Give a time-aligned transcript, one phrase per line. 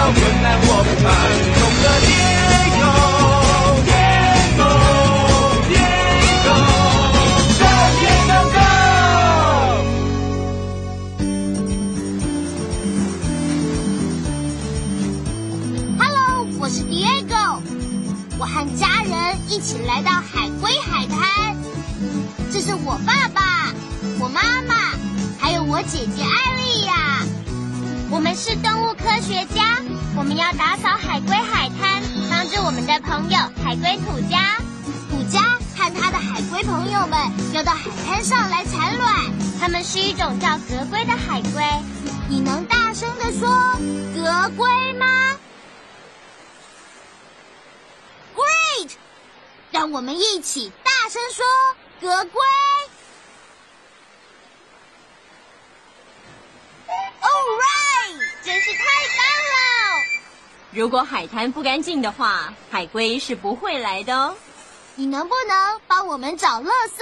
[0.00, 1.69] 到困难我不怕。
[30.58, 34.56] 打扫海龟海滩，帮助我们的朋友海龟土家。
[35.08, 35.42] 土家
[35.76, 37.18] 和他的海龟朋友们
[37.52, 39.14] 要到海滩上来产卵，
[39.60, 41.62] 它们是一种叫格龟的海龟。
[42.28, 43.48] 你能大声的说
[44.14, 45.06] 格龟吗
[48.34, 48.90] ？Great！
[49.70, 51.44] 让我们一起大声说
[52.00, 52.40] “格龟
[57.20, 58.44] ”！All right！
[58.44, 58.99] 真是太！
[60.72, 64.36] 如果海滩不干净的话，海龟是不会来的哦。
[64.94, 67.00] 你能不能帮我们找垃圾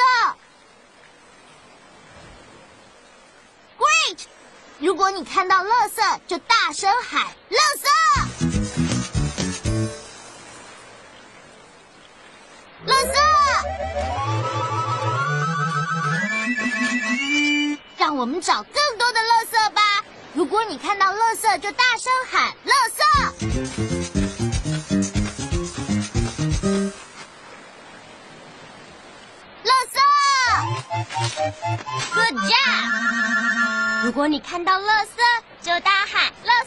[3.79, 4.21] ？Great！
[4.79, 7.87] 如果你看到垃圾，就大声喊“垃圾”！
[12.87, 13.13] 垃圾！
[17.99, 19.98] 让我们找更多的垃圾吧。
[20.39, 22.99] 如果你看到垃圾，就大声喊“垃圾”！
[29.65, 29.99] 垃圾
[32.15, 34.05] ！Good job！
[34.05, 35.07] 如果你看到垃圾，
[35.61, 36.67] 就大喊“垃圾”！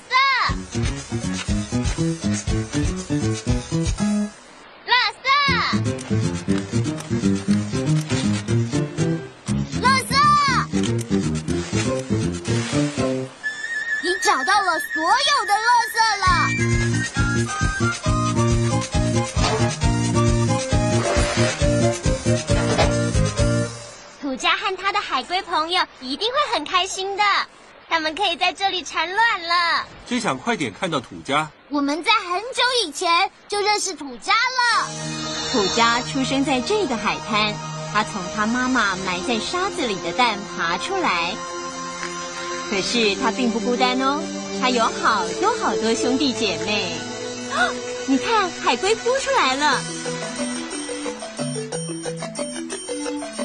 [25.11, 27.23] 海龟朋友一定会很开心的，
[27.89, 29.85] 他们可以在这里产卵了。
[30.07, 31.49] 真想快点看到土家。
[31.67, 34.87] 我们在很久以前就认识土家了。
[35.51, 37.53] 土家出生在这个海滩，
[37.91, 41.33] 他从他妈妈埋在沙子里的蛋爬出来。
[42.69, 44.23] 可是他并不孤单哦，
[44.61, 46.95] 他有好多好多兄弟姐妹。
[47.51, 47.75] 哦
[48.07, 49.77] 你看，海龟孵出来了。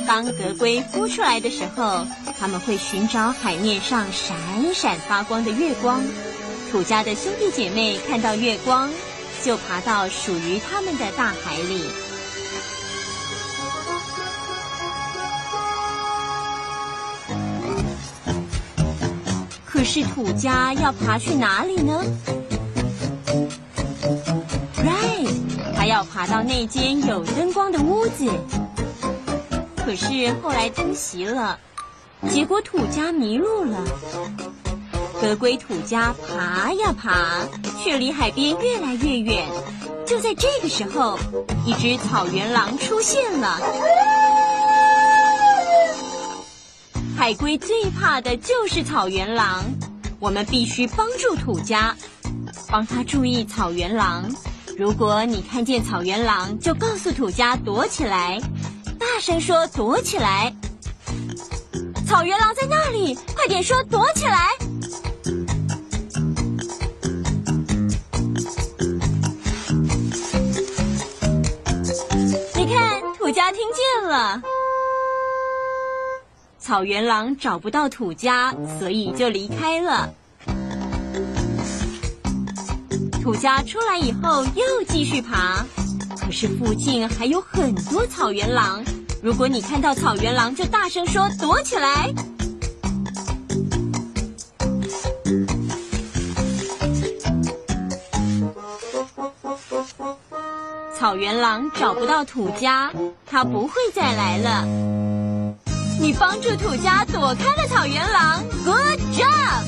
[0.06, 2.06] 当格龟孵出来的时候，
[2.38, 4.36] 它们会寻找海面上闪
[4.72, 6.00] 闪发光的月光。
[6.70, 8.88] 土家的兄弟姐妹看到月光，
[9.42, 11.82] 就爬到属于他们的大海里。
[19.64, 22.02] 可是土家要爬去哪里呢
[24.76, 25.28] ？Right，
[25.76, 28.30] 他要爬到那间有灯光的屋子。
[29.86, 31.56] 可是后来灯熄了，
[32.28, 33.84] 结果土家迷路了。
[35.20, 37.46] 革龟土家爬呀爬，
[37.80, 39.46] 却离海边越来越远。
[40.04, 41.16] 就在这个时候，
[41.64, 43.60] 一只草原狼出现了。
[47.16, 49.62] 海龟最怕的就是草原狼，
[50.18, 51.94] 我们必须帮助土家，
[52.68, 54.28] 帮他注意草原狼。
[54.76, 58.40] 如果你看见草原狼，就告诉土家躲起来，
[59.16, 60.54] 大声说躲起来。
[62.06, 64.50] 草原狼在那里，快点说躲起来。
[72.54, 74.42] 你看，土家听见了。
[76.58, 80.12] 草原狼找不到土家，所以就离开了。
[83.22, 85.64] 土家出来以后又继续爬，
[86.20, 88.84] 可是附近还有很多草原狼，
[89.22, 92.12] 如果你看到草原狼，就大声说躲起来。
[100.96, 102.90] 草原狼找不到土家，
[103.26, 104.64] 它不会再来了。
[106.00, 109.64] 你帮助土家躲开了草原狼，Good job！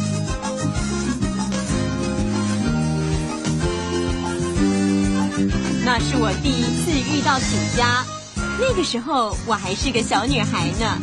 [5.84, 7.44] 那是我第一次遇到土
[7.76, 8.04] 家，
[8.60, 10.99] 那个时候我还是个小女孩呢。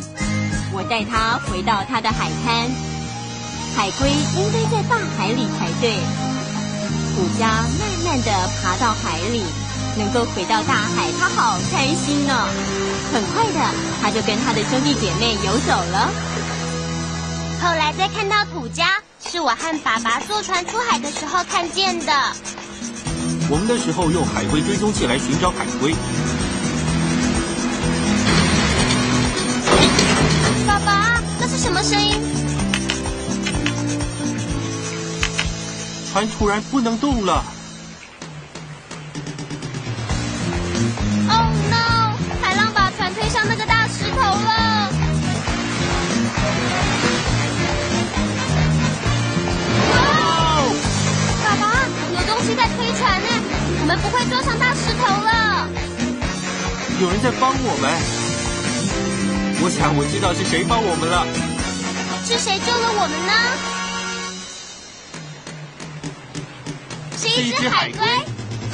[0.72, 2.68] 我带她回到她的海滩，
[3.74, 5.96] 海龟应该在大海里才对。
[7.16, 8.30] 土家慢慢的
[8.60, 9.42] 爬到海里，
[9.96, 12.46] 能够回到大海，她好开心呢。
[13.10, 16.10] 很快的，她就跟她的兄弟姐妹游走了。
[17.62, 22.12] 后来再看到土家，是我和爸爸坐船出海的时候看见的。
[23.48, 25.94] 我们那时候用海龟追踪器来寻找海龟，
[36.16, 37.44] 船突然不能动了。
[41.28, 42.16] Oh no！
[42.40, 44.88] 海浪把船推上那个大石头了。
[49.92, 50.72] 哦，
[51.44, 51.84] 爸爸，
[52.14, 53.28] 有东西在推船呢，
[53.82, 55.68] 我们不会撞上大石头了。
[56.98, 57.92] 有人在帮我们。
[59.62, 61.26] 我想我知道是谁帮我们了。
[62.24, 63.75] 是谁救了我们呢？
[67.36, 68.00] 是一只海龟，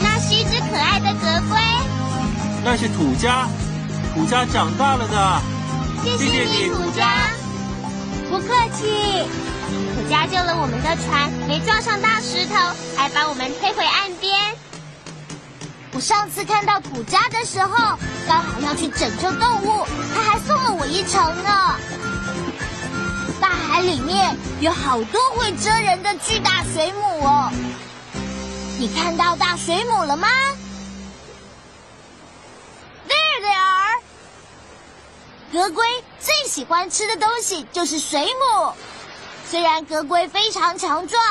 [0.00, 1.58] 那是一只可爱的格龟。
[2.62, 3.48] 那是土家，
[4.14, 5.42] 土家长大了的。
[6.04, 7.26] 谢谢你，土家。
[8.30, 9.26] 不客气。
[9.96, 12.54] 土家救了我们的船，没撞上大石头，
[12.96, 14.38] 还把我们推回岸边。
[15.92, 17.98] 我上次看到土家的时候，
[18.28, 19.84] 刚好要去拯救动物，
[20.14, 21.74] 他还送了我一程呢。
[23.40, 27.50] 大海里面有好多会蜇人的巨大水母哦。
[28.82, 30.26] 你看到大水母了吗
[33.08, 34.02] ？There they are。
[35.52, 35.86] 格龟
[36.18, 38.72] 最喜欢吃的东西就是水母。
[39.48, 41.22] 虽然格龟非常强壮，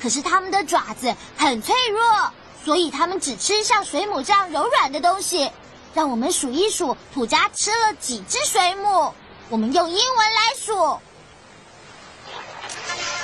[0.00, 2.32] 可是它们的爪子很脆弱，
[2.64, 5.50] 所以它们只吃像水母这样柔软的东西。
[5.92, 9.12] 让我们数一数土家吃了几只水母。
[9.50, 10.98] 我们用英文来数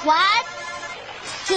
[0.04, 0.44] ：one,
[1.46, 1.56] two,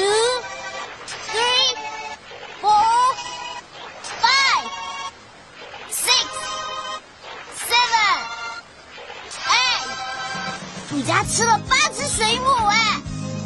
[11.27, 13.01] 吃了八只水母，哎，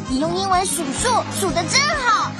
[0.08, 1.08] 你用英文数数，
[1.40, 2.30] 数的真好。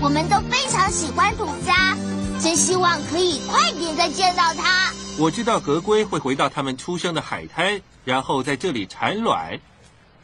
[0.00, 1.96] 我们都非常喜欢土家，
[2.40, 4.92] 真希望可以快点再见到它。
[5.18, 9.58] 我知道格龟会回到他们出生的海滩，然后在这里产卵。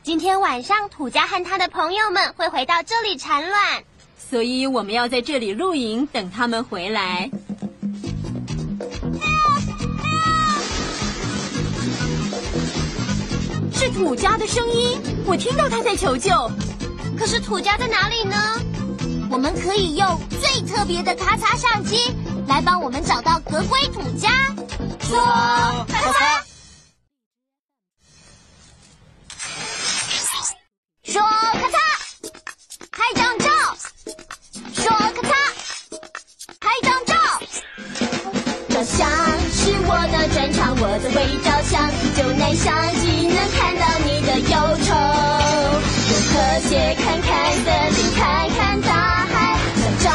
[0.03, 3.83] 今天晚上，土家和他的朋友们会回到这里产卵。
[4.31, 7.31] 所以我们要在这里露营，等他们回来。
[13.87, 16.33] 是土家的声音，我听到他在求救。
[17.17, 18.37] 可是土家在哪里呢？
[19.31, 22.13] 我们可以用最特别的咔嚓相机
[22.49, 24.29] 来帮我们找到格龟土家。
[25.03, 25.21] 说
[25.87, 26.43] 咔嚓，
[31.05, 31.79] 说咔嚓，
[32.91, 33.49] 拍张照。
[34.75, 35.33] 说咔嚓，
[36.59, 37.15] 拍张照。
[38.69, 39.09] 照相
[39.67, 42.71] 是我的专长，我最会照相，就拿相
[43.01, 44.55] 机能看到你的忧
[44.87, 44.95] 愁。
[46.07, 46.35] 用和
[46.69, 50.07] 谐看看森林，看看大海，想找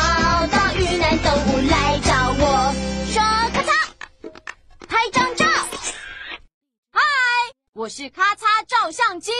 [0.47, 2.71] 到遇难动物来找我。
[3.11, 3.19] 说
[3.51, 3.69] 咔嚓，
[4.87, 5.45] 拍张照。
[6.93, 7.01] 嗨，
[7.73, 9.33] 我是咔嚓照相机。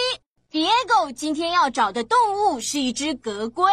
[0.52, 3.72] Diego 今天要找的动物是一只格龟，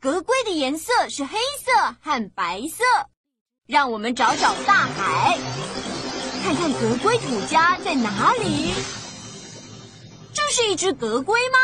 [0.00, 2.82] 格龟的颜色是黑色和白色。
[3.72, 5.38] 让我们找找大海，
[6.44, 8.74] 看看格龟土家在哪里。
[10.30, 11.58] 这是一只格龟吗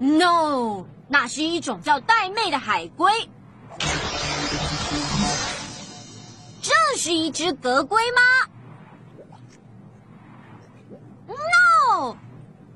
[0.00, 3.08] ？No，那是一种叫玳瑁的海龟。
[6.60, 8.20] 这是一只格龟吗
[11.28, 12.16] ？No，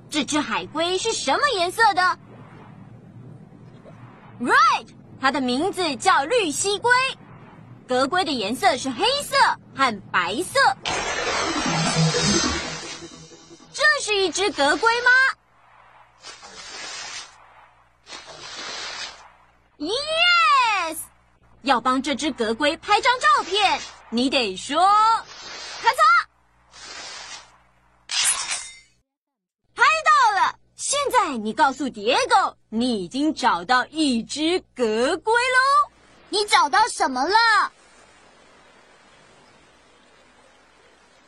[0.09, 2.19] 这只海龟是什么颜色的
[4.41, 4.87] ？Right，
[5.21, 6.91] 它的名字叫绿蜥龟。
[7.87, 9.37] 格龟的颜色是黑色
[9.77, 10.59] 和白色。
[13.73, 15.11] 这是一只格龟吗
[19.79, 20.99] ？Yes，
[21.63, 24.81] 要帮这只格龟拍张照片，你得说
[25.83, 26.01] 咔嚓，
[29.75, 30.55] 拍到了。
[30.77, 35.91] 现在你告诉蝶狗，你已经找到一只格龟喽。
[36.29, 37.73] 你找到什么了？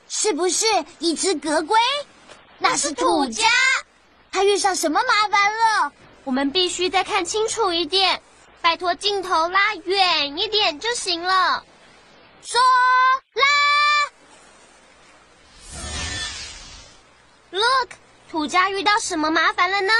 [0.09, 0.66] 是不是
[0.99, 1.76] 一只格龟？
[2.59, 3.49] 那是土家，
[4.30, 5.92] 他遇上什么麻烦了？
[6.25, 8.23] 我们必须再看清楚一点，
[8.61, 11.64] 拜托镜头拉远一点就行了。
[12.42, 12.61] 说
[13.35, 13.44] 啦
[17.50, 17.90] ，Look，
[18.32, 19.92] 土家遇到什么麻烦了呢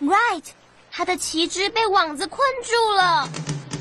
[0.00, 0.44] ？Right，
[0.92, 3.28] 他的旗帜被网子困住了。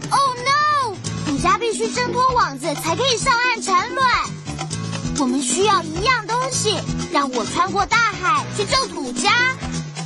[0.10, 0.96] Oh no！
[1.28, 4.10] 土家必须挣脱网子才可以上岸产卵。
[5.20, 6.80] 我们需要一样东西，
[7.14, 9.56] 让我穿过大海去救土家。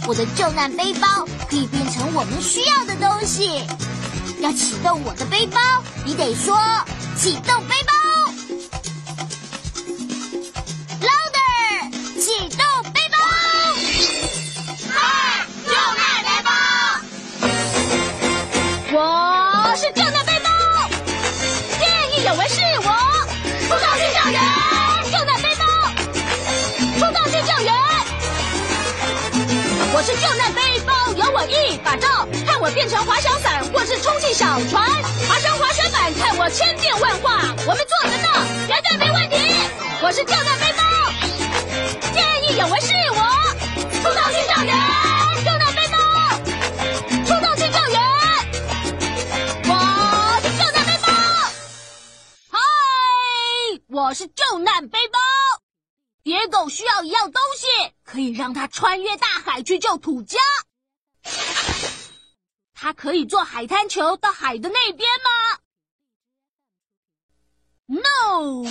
[0.06, 3.66] 我的救难背包可以变成我们需要的东西。
[4.42, 5.62] 要启动我的背包，
[6.06, 6.60] 你得说
[7.16, 7.76] 启动背
[30.86, 34.88] 包，有我一把罩，看我变成滑翔伞或是充气小船，
[35.28, 38.32] 爬上滑雪板，看我千变万化，我们做得到，
[38.68, 39.36] 绝对没问题。
[40.02, 40.84] 我是救难背包，
[42.14, 43.20] 见义勇为是我，
[44.02, 44.72] 出动去救援。
[45.44, 45.98] 救难背包，
[47.26, 47.98] 出动去救援。
[49.70, 49.72] 我
[50.42, 51.08] 是救难背包，
[52.52, 52.60] 嗨，
[53.90, 55.20] 我是救难背包。
[56.24, 57.68] 野狗需要一样东西，
[58.06, 60.40] 可以让它穿越大海去救土家。
[62.74, 65.60] 它可以坐海滩球到海的那边吗
[67.88, 68.70] ？No。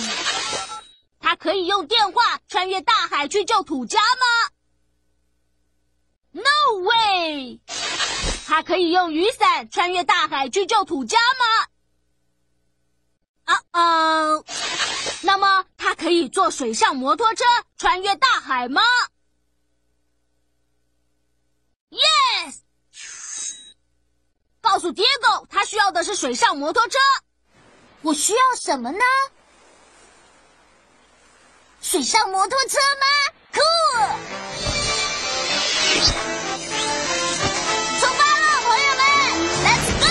[1.19, 4.51] 它可以用电话穿越大海去救土家吗
[6.31, 7.59] ？No way。
[8.45, 11.67] 它可以用雨伞穿越大海去救土家吗？
[13.45, 14.45] 啊哦，
[15.23, 17.43] 那么它可以坐水上摩托车
[17.77, 18.81] 穿越大海吗
[21.93, 22.55] ？Yes。
[24.61, 26.97] 告诉蝶狗，他需要的是水上摩托车。
[28.01, 28.99] 我需要什么呢？
[31.81, 33.05] 水上摩托车吗
[33.53, 34.15] ？Cool！
[37.99, 39.01] 出发了，朋友们
[39.65, 40.05] ，Let's go！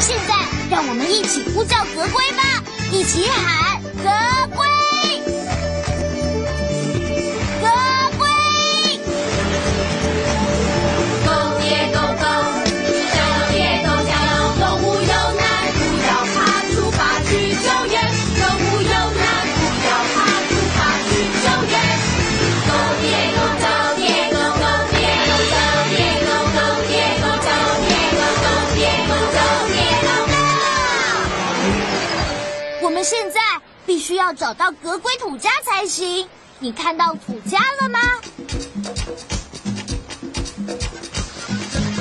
[0.00, 0.30] 现在
[0.70, 2.42] 让我们一起呼叫格龟吧，
[2.90, 4.08] 一起喊格
[4.56, 4.66] 龟，
[34.20, 36.28] 要找到格龟土家才行。
[36.58, 37.98] 你看到土家了吗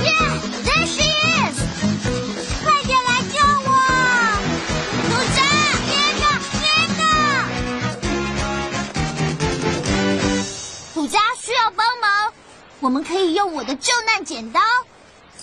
[0.04, 1.58] ？Yeah，there she is！
[2.62, 3.72] 快点来救我！
[5.08, 5.40] 土家，
[5.88, 6.24] 别个，
[6.60, 6.68] 别
[7.00, 7.02] 个！
[10.94, 12.34] 土家需要帮忙，
[12.82, 14.60] 我们可以用我的救难剪刀。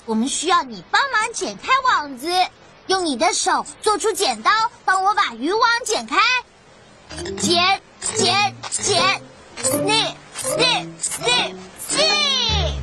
[0.05, 2.29] 我们需要你帮忙剪开网子，
[2.89, 4.51] 用你的手做出剪刀，
[4.85, 6.19] 帮我把渔网剪开。
[7.39, 9.03] 剪剪剪
[9.63, 11.55] ，snip snip snip
[11.89, 12.75] snip。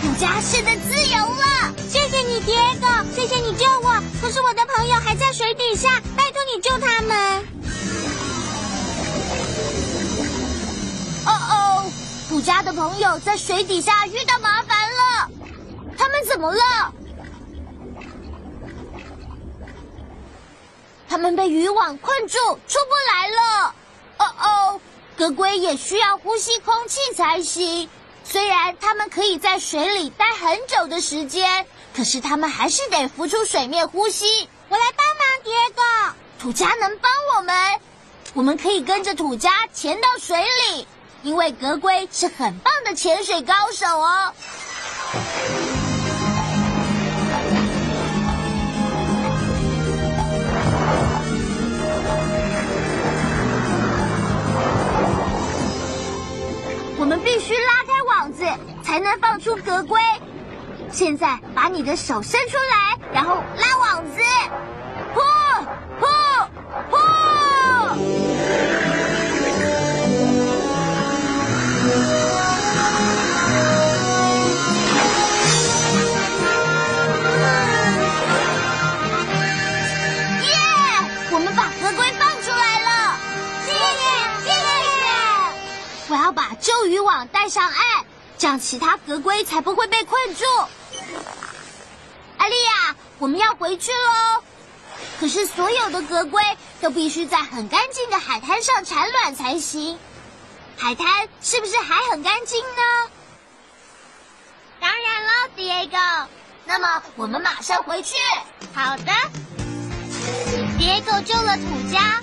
[0.00, 4.02] 土家市的自由了，谢谢你，蝶狗，谢谢你救我。
[4.20, 7.44] 可是我的朋友还在水底下，拜托你救他们。
[11.24, 11.84] 哦哦，
[12.28, 15.30] 土家的朋友在水底下遇到麻烦了，
[15.96, 16.92] 他们怎么了？
[21.12, 23.74] 他们被渔网困住，出不来了。
[24.16, 24.80] 哦哦，
[25.14, 27.86] 格龟也需要呼吸空气才行。
[28.24, 34.48] 虽然它们可以在水里待很久的时间，可是它们还是得浮出水面呼吸。
[34.70, 35.82] 我来帮忙，蝶狗。
[36.40, 37.54] 土家能帮我们，
[38.32, 40.86] 我们可以跟着土家潜到水里，
[41.22, 44.32] 因为格龟是很棒的潜水高手哦。
[57.12, 58.42] 我们必须拉开网子，
[58.82, 60.00] 才能放出格龟。
[60.90, 64.18] 现在把你的手伸出来，然后拉网子，
[65.12, 65.20] 呼
[66.00, 66.06] 呼
[66.90, 66.96] 呼！
[88.42, 90.44] 这样其他格龟才不会被困住。
[92.38, 94.42] 艾丽亚，我们要回去喽。
[95.20, 96.42] 可是所有的格龟
[96.80, 99.96] 都必须在很干净的海滩上产卵才行。
[100.76, 103.10] 海滩是不是还很干净呢？
[104.80, 106.26] 当然了，Diego。
[106.64, 108.16] 那么我们马上回去。
[108.74, 109.12] 好的。
[110.80, 112.20] Diego 救了土家，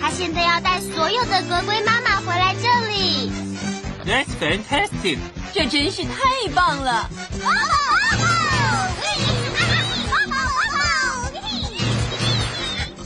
[0.00, 3.45] 他现在要带所有的格龟妈妈回来这里。
[4.06, 5.18] That's fantastic！
[5.52, 7.10] 这真是太棒了！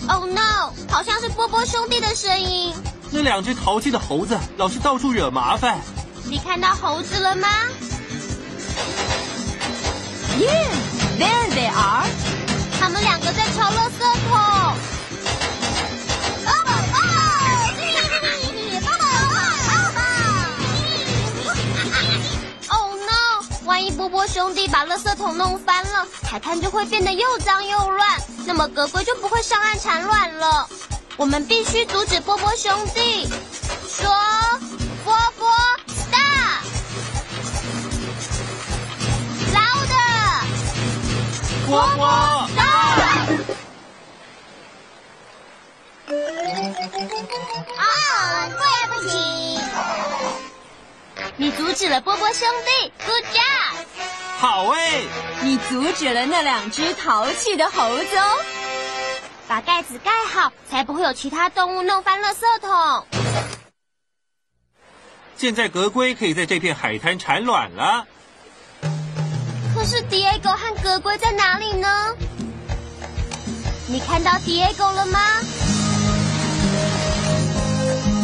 [0.08, 0.72] 哦 no！
[0.92, 2.74] 好像是波波兄弟的声音。
[3.10, 5.80] 那两只淘气的猴子老是到处惹麻烦。
[6.24, 7.48] 你看到猴子了吗？
[10.38, 10.68] 耶、
[11.18, 12.06] yeah,，There they are！
[12.78, 14.89] 他们两个在敲垃圾桶。
[24.00, 30.66] 波波兄弟把垃圾桶弄翻了，海滩就会变得又脏又乱，那么格龟就不会上岸产卵了。
[31.18, 33.28] 我们必须阻止波波兄弟。
[33.86, 34.10] 说，
[35.04, 35.50] 波波
[35.88, 36.64] ，stop！
[39.52, 39.92] 老的。
[41.66, 42.06] 波波，
[47.76, 49.60] 啊，对不起，
[51.36, 53.69] 你阻止了波波兄弟，Good job！
[54.40, 55.02] 好哎！
[55.42, 58.38] 你阻止了那两只淘气的猴子哦。
[59.46, 63.06] 把盖子盖好，才不会有其他动物弄翻垃圾桶。
[65.36, 68.06] 现在格龟可以在这片海滩产卵了。
[69.74, 72.16] 可是 Diego 和格龟在哪里呢？
[73.88, 75.20] 你看到 Diego 了吗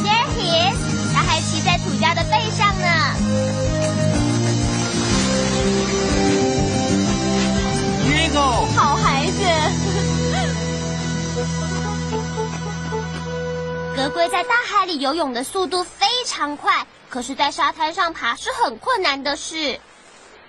[0.02, 0.78] ？There he is，
[1.14, 2.74] 他还骑在土家的背上
[14.16, 19.78] 龟在大海里游泳的速度非常快，可是，在沙滩上爬是很困难的事。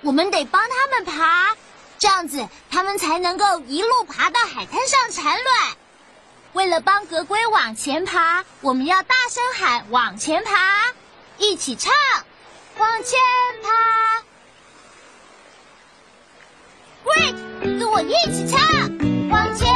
[0.04, 1.54] 我们得帮他们爬，
[2.00, 5.76] 这样子他们才能够一路爬到海滩上产卵。
[6.54, 10.86] 为了帮格龟往前爬，我们要大声喊“往前爬”，
[11.38, 11.94] 一起唱
[12.80, 13.20] “往前
[13.64, 14.24] 爬”。
[17.04, 17.34] 喂，
[17.78, 18.62] 跟我一起唱
[19.30, 19.67] “往前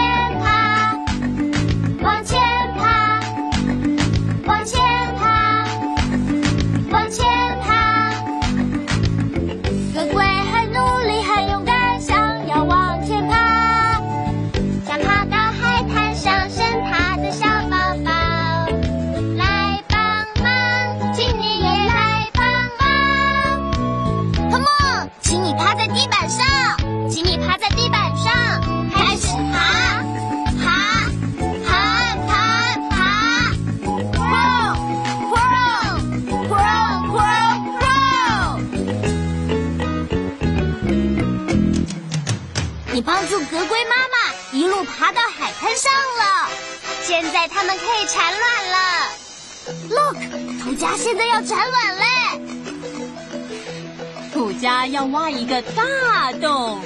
[56.51, 56.81] 洞，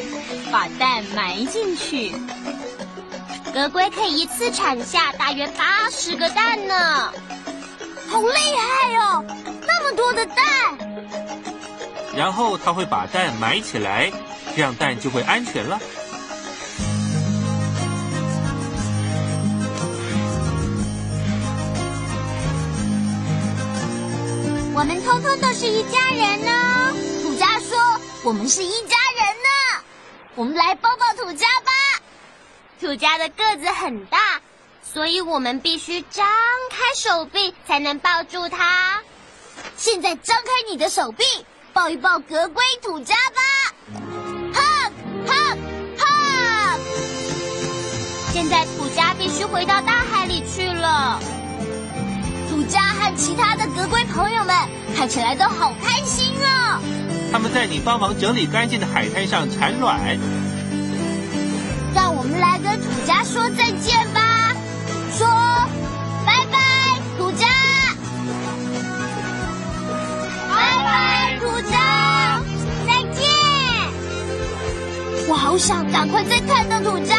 [0.51, 2.11] 把蛋埋进去。
[3.51, 7.11] 格龟可以一次产下大约八十个蛋呢，
[8.07, 9.25] 好厉害哦！
[9.65, 10.37] 那么多的蛋，
[12.15, 14.11] 然后它会把蛋埋起来，
[14.55, 15.79] 这样蛋就会安全了。
[24.75, 26.51] 我们通通都是一家人呢。
[27.23, 27.77] 土家说
[28.23, 28.95] 我们是一家
[30.35, 31.71] 我们来抱抱土家吧。
[32.79, 34.41] 土家的个子很大，
[34.83, 36.27] 所以我们必须张
[36.69, 39.01] 开手臂才能抱住它。
[39.77, 41.23] 现在张开你的手臂，
[41.71, 43.41] 抱一抱格龟土家吧。
[44.53, 44.91] hug
[45.25, 45.57] hug
[45.97, 46.79] hug。
[48.33, 51.17] 现在土家必须回到大海里去了。
[52.49, 54.53] 土家和其他的格龟朋友们
[54.97, 56.81] 看起来都好开心哦。
[57.35, 59.99] 他们在你帮忙整理干净的海滩上产卵。
[61.93, 64.55] 让我们来跟土家说再见吧，
[65.11, 65.27] 说
[66.25, 66.57] 拜拜，
[67.17, 67.45] 土家，
[70.49, 72.39] 拜拜，土家，
[72.87, 73.27] 再见。
[75.27, 77.15] 我好想赶快再看到土家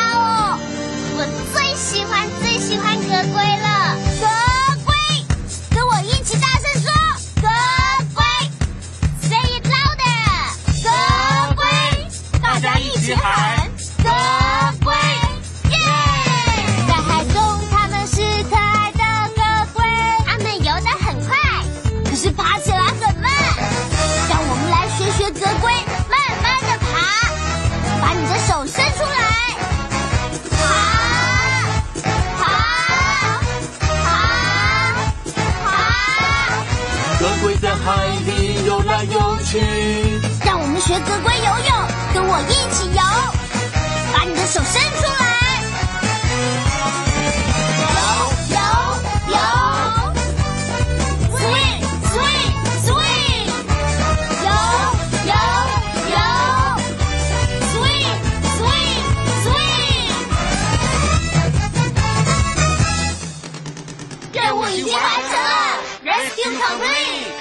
[66.66, 67.32] ，rescue complete。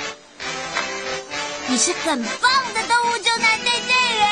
[1.68, 4.26] 你是很棒的动物救难队队员。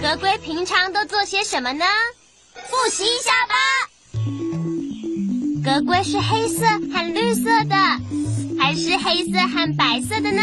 [0.00, 1.84] 格龟平常都做些什么呢？
[2.68, 3.54] 复习一下吧。
[5.64, 7.76] 格龟是黑色和绿色的，
[8.58, 10.42] 还是黑色和白色的呢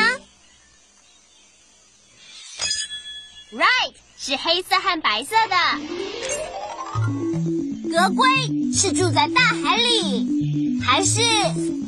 [3.52, 5.56] ？Right，是黑色和白色的。
[7.96, 8.28] 格龟
[8.74, 11.22] 是住在大海里，还是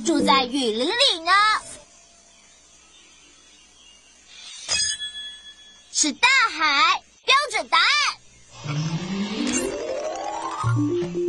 [0.06, 1.34] 住在雨林里呢？
[5.91, 7.86] 是大海，标准答案。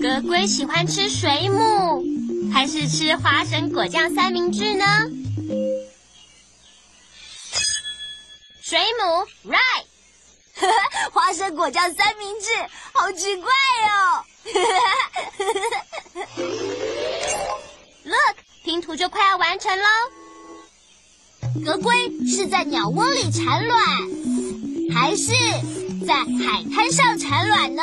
[0.00, 2.04] 格龟喜欢吃水母，
[2.52, 4.84] 还是吃花生果酱三明治呢？
[8.62, 9.86] 水母，right。
[11.10, 12.46] 花生果酱三明治，
[12.92, 14.24] 好奇怪哦。
[18.04, 19.84] Look，拼图就快要完成喽。
[21.64, 23.80] 格龟是在鸟窝里产卵，
[24.94, 25.32] 还是
[26.06, 27.82] 在海滩上产卵呢？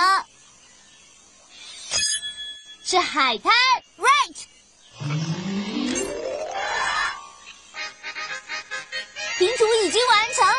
[2.84, 3.54] 是海滩
[3.98, 4.36] ，right。
[9.38, 10.54] 拼图已经完成了，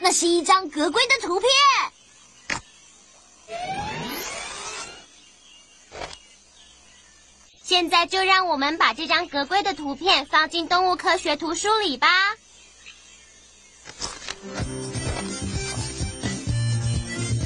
[0.00, 1.50] 那是一张格龟的图片。
[7.78, 12.08] 现在就让我们把这张格龟的图片放进动物科学图书里吧。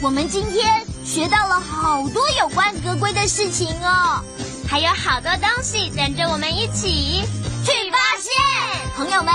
[0.03, 4.25] 我们今天学到了好多有关格龟的事情哦，
[4.67, 7.21] 还有好多东西等着我们一起
[7.67, 8.33] 去发现。
[8.97, 9.35] 朋友们，